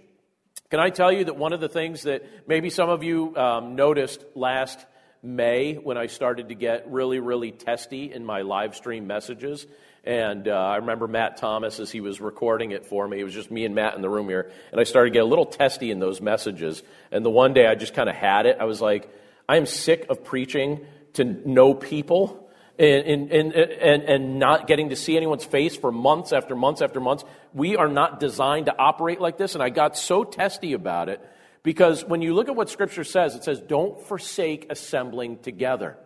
[0.70, 3.76] Can I tell you that one of the things that maybe some of you um,
[3.76, 4.78] noticed last
[5.22, 9.66] May when I started to get really, really testy in my live stream messages
[10.06, 13.18] and uh, I remember Matt Thomas as he was recording it for me.
[13.18, 14.52] It was just me and Matt in the room here.
[14.70, 16.85] And I started to get a little testy in those messages.
[17.11, 18.59] And the one day I just kind of had it.
[18.61, 19.12] I was like,
[19.48, 22.48] I am sick of preaching to no people
[22.79, 27.00] and, and, and, and not getting to see anyone's face for months after months after
[27.00, 27.24] months.
[27.55, 29.55] We are not designed to operate like this.
[29.55, 31.20] And I got so testy about it
[31.62, 35.96] because when you look at what Scripture says, it says, don't forsake assembling together.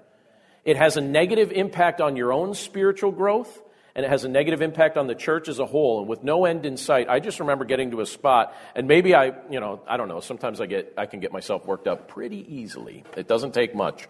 [0.65, 3.63] It has a negative impact on your own spiritual growth
[3.95, 6.45] and it has a negative impact on the church as a whole and with no
[6.45, 9.81] end in sight i just remember getting to a spot and maybe i you know
[9.87, 13.27] i don't know sometimes i get i can get myself worked up pretty easily it
[13.27, 14.09] doesn't take much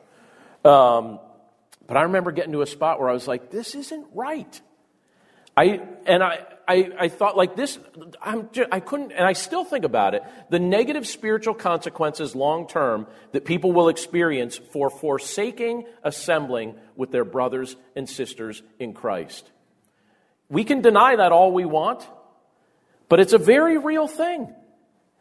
[0.65, 1.19] um,
[1.87, 4.61] but i remember getting to a spot where i was like this isn't right
[5.57, 7.81] i and i I, I thought like this
[8.23, 12.69] I'm just, i couldn't and i still think about it the negative spiritual consequences long
[12.69, 19.51] term that people will experience for forsaking assembling with their brothers and sisters in christ
[20.51, 22.07] we can deny that all we want,
[23.09, 24.53] but it's a very real thing.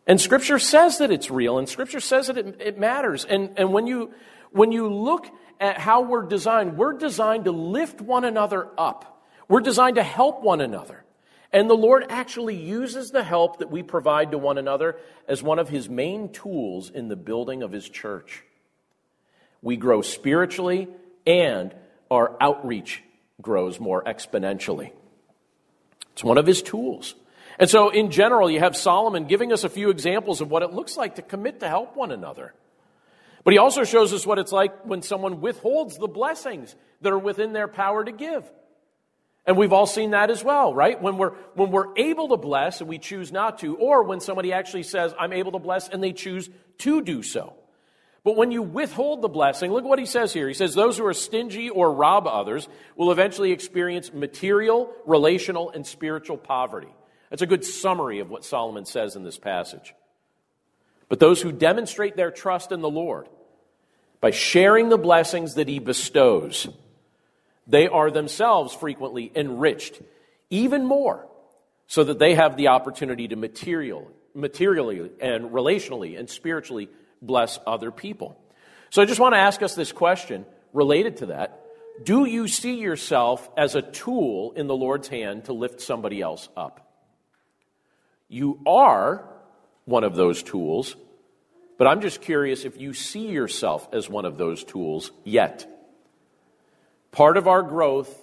[0.08, 3.26] And Scripture says that it's real, and Scripture says that it, it matters.
[3.26, 4.12] And, and when, you,
[4.52, 5.28] when you look
[5.60, 10.44] at how we're designed, we're designed to lift one another up, we're designed to help
[10.44, 11.04] one another.
[11.52, 15.58] And the Lord actually uses the help that we provide to one another as one
[15.58, 18.44] of His main tools in the building of His church.
[19.64, 20.88] We grow spiritually
[21.26, 21.74] and
[22.12, 23.04] our outreach
[23.42, 24.92] grows more exponentially.
[26.14, 27.16] It's one of his tools.
[27.58, 30.74] And so, in general, you have Solomon giving us a few examples of what it
[30.74, 32.54] looks like to commit to help one another.
[33.44, 37.20] But he also shows us what it's like when someone withholds the blessings that are
[37.20, 38.50] within their power to give.
[39.46, 41.02] And we've all seen that as well, right?
[41.02, 44.54] When we're, when we're able to bless and we choose not to, or when somebody
[44.54, 46.50] actually says, I'm able to bless, and they choose
[46.80, 47.56] to do so.
[48.24, 50.48] But when you withhold the blessing, look what he says here.
[50.48, 55.88] He says, Those who are stingy or rob others will eventually experience material, relational, and
[55.88, 56.94] spiritual poverty.
[57.30, 59.96] That's a good summary of what Solomon says in this passage.
[61.10, 63.28] But those who demonstrate their trust in the Lord
[64.22, 66.68] by sharing the blessings that he bestows,
[67.68, 70.02] they are themselves frequently enriched
[70.50, 71.28] even more
[71.88, 76.90] so that they have the opportunity to material, materially and relationally and spiritually
[77.22, 78.40] bless other people.
[78.92, 81.64] So I just want to ask us this question related to that.
[82.04, 86.48] Do you see yourself as a tool in the Lord's hand to lift somebody else
[86.56, 86.88] up?
[88.28, 89.29] You are
[89.90, 90.96] one of those tools,
[91.78, 95.68] but I'm just curious if you see yourself as one of those tools yet.
[97.12, 98.16] Part of our growth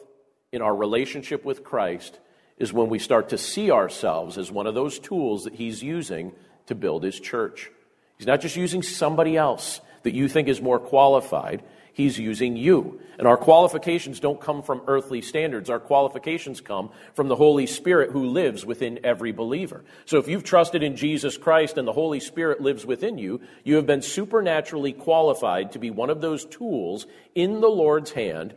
[0.53, 2.19] in our relationship with Christ
[2.57, 6.33] is when we start to see ourselves as one of those tools that He's using
[6.67, 7.71] to build His church.
[8.17, 11.63] He's not just using somebody else that you think is more qualified.
[11.97, 13.01] He's using you.
[13.19, 15.71] And our qualifications don't come from earthly standards.
[15.71, 19.83] Our qualifications come from the Holy Spirit who lives within every believer.
[20.05, 23.77] So if you've trusted in Jesus Christ and the Holy Spirit lives within you, you
[23.77, 28.55] have been supernaturally qualified to be one of those tools in the Lord's hand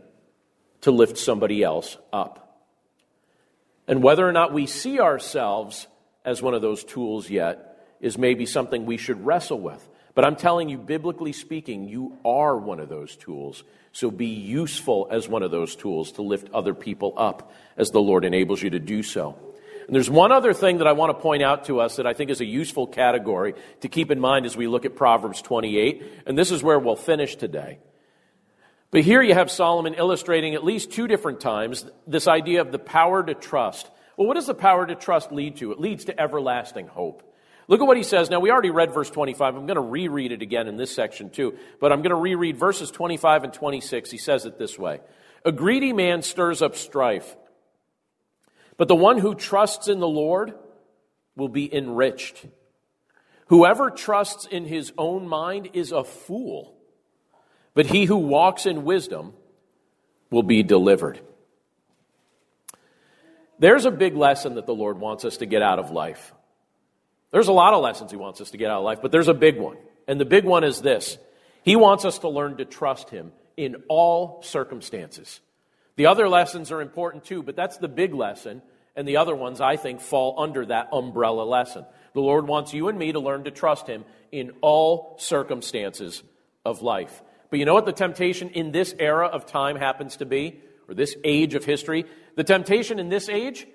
[0.82, 2.62] to lift somebody else up.
[3.88, 5.88] And whether or not we see ourselves
[6.26, 9.89] as one of those tools yet is maybe something we should wrestle with.
[10.20, 13.64] But I'm telling you, biblically speaking, you are one of those tools.
[13.94, 18.02] So be useful as one of those tools to lift other people up as the
[18.02, 19.40] Lord enables you to do so.
[19.88, 22.14] And there's one other thing that I want to point out to us that I
[22.14, 26.04] think is a useful category to keep in mind as we look at Proverbs 28.
[26.26, 27.80] And this is where we'll finish today.
[28.92, 32.78] But here you have Solomon illustrating at least two different times this idea of the
[32.78, 33.90] power to trust.
[34.18, 35.72] Well, what does the power to trust lead to?
[35.72, 37.24] It leads to everlasting hope.
[37.70, 38.32] Look at what he says.
[38.32, 39.56] Now, we already read verse 25.
[39.56, 42.58] I'm going to reread it again in this section too, but I'm going to reread
[42.58, 44.10] verses 25 and 26.
[44.10, 45.02] He says it this way
[45.46, 47.38] A greedy man stirs up strife,
[48.76, 50.56] but the one who trusts in the Lord
[51.36, 52.44] will be enriched.
[53.50, 56.76] Whoever trusts in his own mind is a fool,
[57.76, 59.34] but he who walks in wisdom
[60.32, 61.20] will be delivered.
[63.60, 66.34] There's a big lesson that the Lord wants us to get out of life.
[67.32, 69.28] There's a lot of lessons he wants us to get out of life, but there's
[69.28, 69.78] a big one.
[70.08, 71.18] And the big one is this
[71.64, 75.40] He wants us to learn to trust him in all circumstances.
[75.96, 78.62] The other lessons are important too, but that's the big lesson.
[78.96, 81.86] And the other ones, I think, fall under that umbrella lesson.
[82.14, 86.24] The Lord wants you and me to learn to trust Him in all circumstances
[86.66, 87.22] of life.
[87.50, 90.96] But you know what the temptation in this era of time happens to be, or
[90.96, 92.06] this age of history?
[92.36, 93.68] The temptation in this age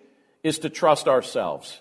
[0.43, 1.81] is to trust ourselves.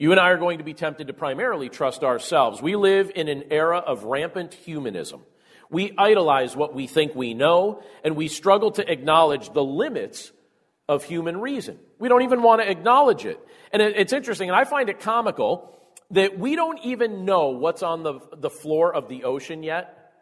[0.00, 2.62] You and I are going to be tempted to primarily trust ourselves.
[2.62, 5.20] We live in an era of rampant humanism.
[5.68, 10.32] We idolize what we think we know, and we struggle to acknowledge the limits
[10.88, 11.78] of human reason.
[11.98, 13.38] We don't even want to acknowledge it.
[13.74, 15.78] And it's interesting, and I find it comical
[16.12, 20.14] that we don't even know what's on the, the floor of the ocean yet.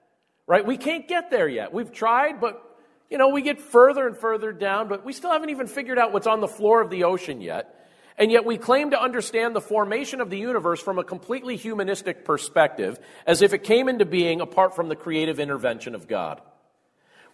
[0.48, 0.66] Right?
[0.66, 1.72] We can't get there yet.
[1.72, 2.60] We've tried, but
[3.08, 6.12] you know, we get further and further down, but we still haven't even figured out
[6.12, 7.76] what's on the floor of the ocean yet.
[8.18, 12.24] And yet we claim to understand the formation of the universe from a completely humanistic
[12.24, 16.40] perspective, as if it came into being apart from the creative intervention of God.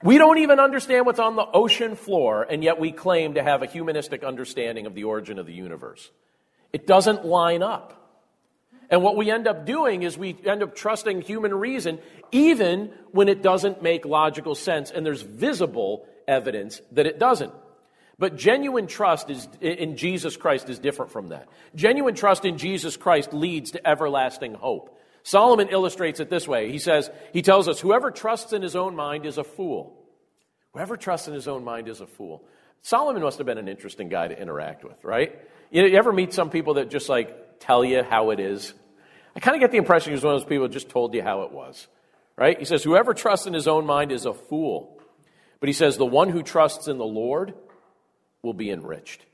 [0.03, 3.62] We don't even understand what's on the ocean floor, and yet we claim to have
[3.62, 6.11] a humanistic understanding of the origin of the universe.
[6.75, 8.01] It doesn't line up.
[8.90, 11.99] And what we end up doing is we end up trusting human reason,
[12.31, 17.54] even when it doesn't make logical sense, and there's visible evidence that it doesn't.
[18.19, 21.48] But genuine trust is, in Jesus Christ is different from that.
[21.75, 24.96] Genuine trust in Jesus Christ leads to everlasting hope.
[25.25, 26.71] Solomon illustrates it this way.
[26.71, 29.98] He says, he tells us, whoever trusts in his own mind is a fool.
[30.75, 32.44] Whoever trusts in his own mind is a fool.
[32.83, 35.40] Solomon must have been an interesting guy to interact with, right?
[35.71, 38.75] You, ever meet some people that just like tell you how it is?
[39.35, 41.15] I kind of get the impression he was one of those people that just told
[41.15, 41.88] you how it was,
[42.37, 42.58] right?
[42.58, 45.00] He says, whoever trusts in his own mind is a fool.
[45.58, 47.54] But he says, the one who trusts in the Lord
[48.45, 49.25] will be enriched.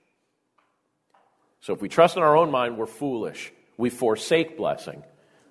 [1.60, 3.52] So if we trust in our own mind, we're foolish.
[3.76, 5.02] We forsake blessing.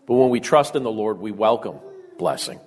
[0.07, 1.79] But when we trust in the Lord, we welcome
[2.17, 2.59] blessing.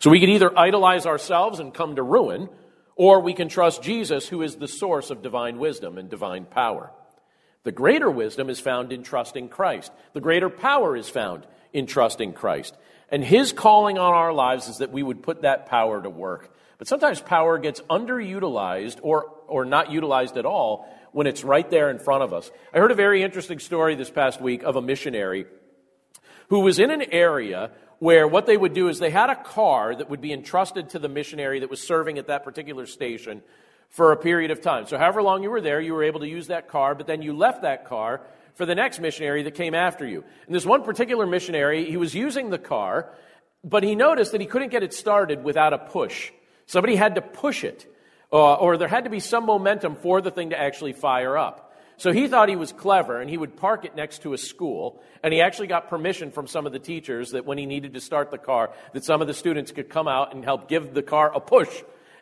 [0.00, 2.48] So we can either idolize ourselves and come to ruin,
[2.96, 6.90] or we can trust Jesus, who is the source of divine wisdom and divine power.
[7.62, 9.92] The greater wisdom is found in trusting Christ.
[10.14, 12.76] The greater power is found in trusting Christ.
[13.10, 16.54] And his calling on our lives is that we would put that power to work.
[16.78, 21.90] But sometimes power gets underutilized or, or not utilized at all when it's right there
[21.90, 22.50] in front of us.
[22.72, 25.46] I heard a very interesting story this past week of a missionary
[26.48, 29.94] who was in an area where what they would do is they had a car
[29.94, 33.42] that would be entrusted to the missionary that was serving at that particular station
[33.88, 34.86] for a period of time.
[34.86, 37.22] So, however long you were there, you were able to use that car, but then
[37.22, 38.20] you left that car
[38.54, 40.24] for the next missionary that came after you.
[40.46, 43.10] And this one particular missionary, he was using the car,
[43.64, 46.30] but he noticed that he couldn't get it started without a push.
[46.66, 47.86] Somebody had to push it,
[48.32, 51.64] uh, or there had to be some momentum for the thing to actually fire up.
[51.96, 55.02] So he thought he was clever, and he would park it next to a school.
[55.22, 58.00] And he actually got permission from some of the teachers that when he needed to
[58.00, 61.02] start the car, that some of the students could come out and help give the
[61.02, 61.70] car a push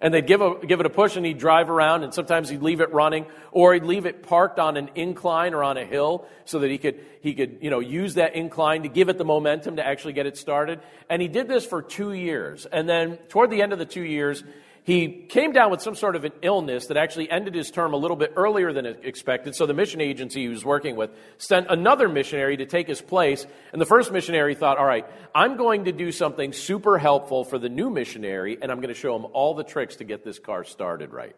[0.01, 2.63] and they'd give, a, give it a push and he'd drive around and sometimes he'd
[2.63, 6.27] leave it running or he'd leave it parked on an incline or on a hill
[6.45, 9.25] so that he could, he could you know, use that incline to give it the
[9.25, 10.81] momentum to actually get it started.
[11.09, 12.67] And he did this for two years.
[12.67, 14.45] And then toward the end of the two years,
[14.87, 17.97] he came down with some sort of an illness that actually ended his term a
[17.97, 19.57] little bit earlier than expected.
[19.57, 23.45] So the mission agency he was working with sent another missionary to take his place.
[23.73, 27.59] And the first missionary thought, all right, I'm going to do something super helpful for
[27.59, 30.39] the new missionary, and I'm going to show him all the tricks to get this
[30.39, 31.35] car started right.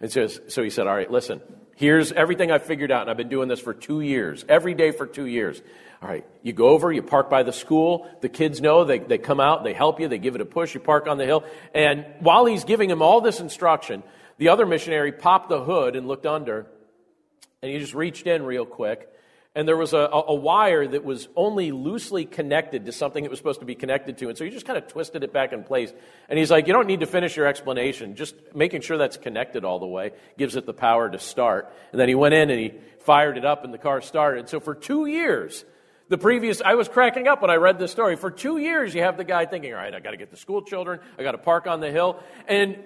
[0.00, 1.40] And so, so he said, All right, listen,
[1.74, 4.92] here's everything I've figured out, and I've been doing this for two years, every day
[4.92, 5.60] for two years.
[6.02, 9.18] All right, you go over, you park by the school, the kids know, they, they
[9.18, 11.44] come out, they help you, they give it a push, you park on the hill.
[11.74, 14.02] And while he's giving him all this instruction,
[14.36, 16.66] the other missionary popped the hood and looked under,
[17.62, 19.08] and he just reached in real quick
[19.54, 23.38] and there was a, a, wire that was only loosely connected to something it was
[23.38, 24.30] supposed to be connected to.
[24.30, 25.92] And so he just kind of twisted it back in place.
[26.30, 28.16] And he's like, You don't need to finish your explanation.
[28.16, 31.70] Just making sure that's connected all the way gives it the power to start.
[31.92, 34.48] And then he went in and he fired it up, and the car started.
[34.48, 35.66] So for two years,
[36.12, 38.16] the previous, I was cracking up when I read this story.
[38.16, 40.36] For two years, you have the guy thinking, All right, I got to get the
[40.36, 42.22] school children, I got to park on the hill.
[42.46, 42.76] And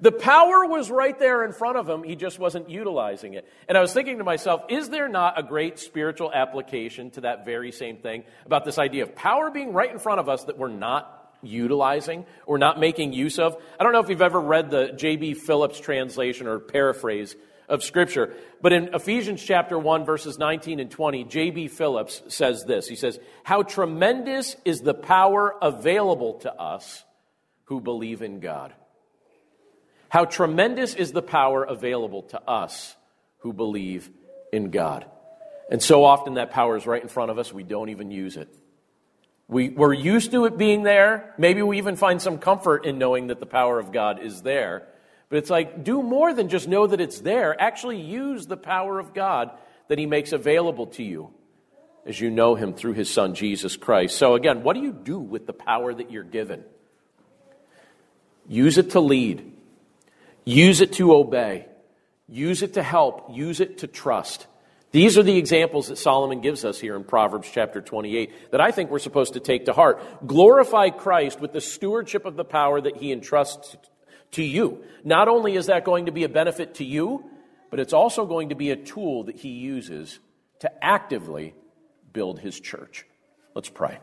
[0.00, 3.48] the power was right there in front of him, he just wasn't utilizing it.
[3.68, 7.44] And I was thinking to myself, is there not a great spiritual application to that
[7.44, 10.58] very same thing about this idea of power being right in front of us that
[10.58, 13.56] we're not utilizing or not making use of?
[13.78, 15.34] I don't know if you've ever read the J.B.
[15.34, 17.36] Phillips translation or paraphrase
[17.68, 21.68] of Scripture, but in Ephesians chapter 1, verses 19 and 20, J.B.
[21.68, 27.04] Phillips says this He says, How tremendous is the power available to us
[27.64, 28.72] who believe in God.
[30.08, 32.94] How tremendous is the power available to us
[33.38, 34.08] who believe
[34.52, 35.04] in God.
[35.70, 38.36] And so often that power is right in front of us, we don't even use
[38.36, 38.48] it.
[39.48, 41.34] We, we're used to it being there.
[41.38, 44.88] Maybe we even find some comfort in knowing that the power of God is there.
[45.28, 47.60] But it's like, do more than just know that it's there.
[47.60, 49.50] Actually, use the power of God
[49.88, 51.30] that He makes available to you
[52.04, 54.16] as you know Him through His Son, Jesus Christ.
[54.16, 56.64] So, again, what do you do with the power that you're given?
[58.48, 59.52] Use it to lead,
[60.46, 61.66] Use it to obey.
[62.28, 63.36] Use it to help.
[63.36, 64.46] Use it to trust.
[64.92, 68.70] These are the examples that Solomon gives us here in Proverbs chapter 28 that I
[68.70, 70.26] think we're supposed to take to heart.
[70.26, 73.76] Glorify Christ with the stewardship of the power that he entrusts
[74.36, 74.84] to you.
[75.04, 77.24] Not only is that going to be a benefit to you,
[77.70, 80.18] but it's also going to be a tool that he uses
[80.60, 81.54] to actively
[82.12, 83.04] build his church.
[83.54, 83.98] Let's pray.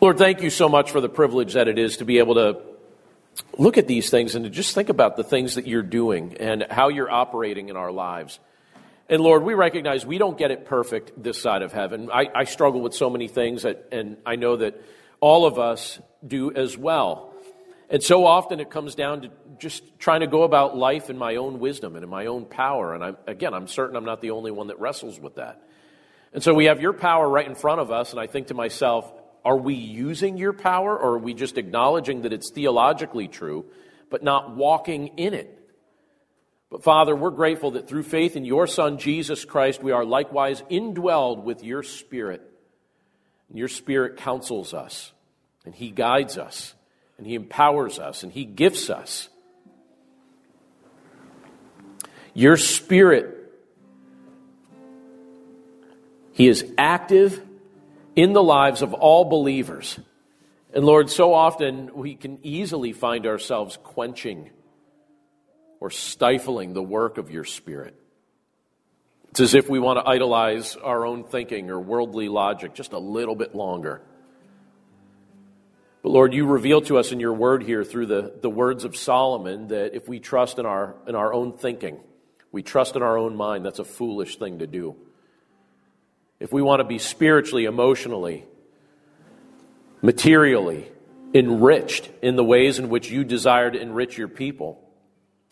[0.00, 2.60] Lord, thank you so much for the privilege that it is to be able to
[3.58, 6.66] look at these things and to just think about the things that you're doing and
[6.70, 8.40] how you're operating in our lives.
[9.08, 12.10] And Lord, we recognize we don't get it perfect this side of heaven.
[12.12, 14.80] I, I struggle with so many things, that, and I know that
[15.20, 17.31] all of us do as well.
[17.92, 21.36] And so often it comes down to just trying to go about life in my
[21.36, 22.94] own wisdom and in my own power.
[22.94, 25.60] And I'm, again, I'm certain I'm not the only one that wrestles with that.
[26.32, 28.54] And so we have your power right in front of us, and I think to
[28.54, 29.12] myself,
[29.44, 33.66] are we using your power or are we just acknowledging that it's theologically true,
[34.08, 35.58] but not walking in it?
[36.70, 40.62] But Father, we're grateful that through faith in your Son, Jesus Christ, we are likewise
[40.70, 42.40] indwelled with your Spirit.
[43.50, 45.12] And your Spirit counsels us,
[45.66, 46.74] and He guides us,
[47.18, 49.28] and He empowers us, and He gifts us.
[52.34, 53.52] Your Spirit,
[56.32, 57.40] He is active
[58.16, 59.98] in the lives of all believers.
[60.74, 64.50] And Lord, so often we can easily find ourselves quenching
[65.80, 67.94] or stifling the work of your Spirit.
[69.30, 72.98] It's as if we want to idolize our own thinking or worldly logic just a
[72.98, 74.02] little bit longer.
[76.02, 78.96] But Lord, you reveal to us in your word here through the, the words of
[78.96, 82.00] Solomon that if we trust in our, in our own thinking,
[82.50, 84.96] we trust in our own mind, that's a foolish thing to do.
[86.40, 88.44] If we want to be spiritually, emotionally,
[90.02, 90.90] materially
[91.32, 94.82] enriched in the ways in which you desire to enrich your people,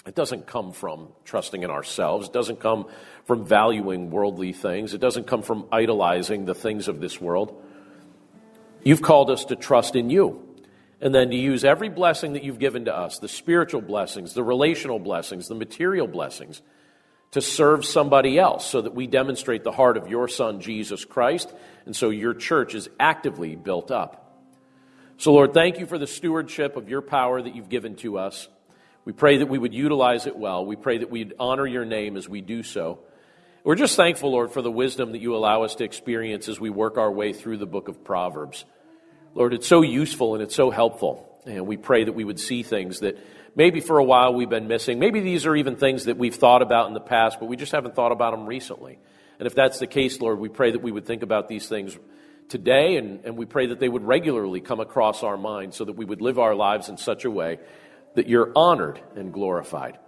[0.04, 2.26] it doesn't come from trusting in ourselves.
[2.26, 2.86] It doesn't come
[3.24, 4.94] from valuing worldly things.
[4.94, 7.62] It doesn't come from idolizing the things of this world.
[8.82, 10.46] You've called us to trust in you
[11.00, 14.44] and then to use every blessing that you've given to us the spiritual blessings, the
[14.44, 16.62] relational blessings, the material blessings
[17.32, 21.52] to serve somebody else so that we demonstrate the heart of your Son, Jesus Christ,
[21.86, 24.42] and so your church is actively built up.
[25.16, 28.48] So, Lord, thank you for the stewardship of your power that you've given to us.
[29.04, 30.64] We pray that we would utilize it well.
[30.64, 33.00] We pray that we'd honor your name as we do so.
[33.62, 36.70] We're just thankful, Lord, for the wisdom that you allow us to experience as we
[36.70, 38.64] work our way through the book of Proverbs.
[39.34, 41.26] Lord, it's so useful and it's so helpful.
[41.44, 43.18] And we pray that we would see things that
[43.54, 44.98] maybe for a while we've been missing.
[44.98, 47.72] Maybe these are even things that we've thought about in the past, but we just
[47.72, 48.98] haven't thought about them recently.
[49.38, 51.98] And if that's the case, Lord, we pray that we would think about these things
[52.48, 55.96] today and, and we pray that they would regularly come across our minds so that
[55.96, 57.58] we would live our lives in such a way
[58.14, 59.98] that you're honored and glorified.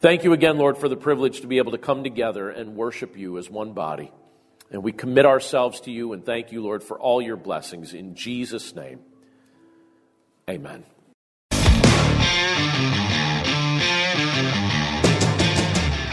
[0.00, 3.16] Thank you again, Lord, for the privilege to be able to come together and worship
[3.16, 4.12] you as one body.
[4.70, 7.94] And we commit ourselves to you and thank you, Lord, for all your blessings.
[7.94, 9.00] In Jesus' name,
[10.48, 10.84] amen.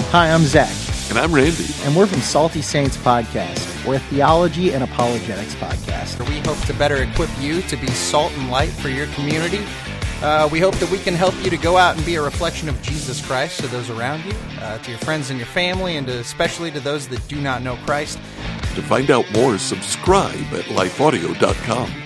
[0.09, 0.73] Hi, I'm Zach.
[1.09, 1.67] And I'm Randy.
[1.83, 3.85] And we're from Salty Saints Podcast.
[3.85, 6.27] We're a theology and apologetics podcast.
[6.27, 9.63] We hope to better equip you to be salt and light for your community.
[10.21, 12.69] Uh, we hope that we can help you to go out and be a reflection
[12.69, 16.07] of Jesus Christ to those around you, uh, to your friends and your family, and
[16.07, 18.17] to, especially to those that do not know Christ.
[18.75, 22.04] To find out more, subscribe at lifeaudio.com.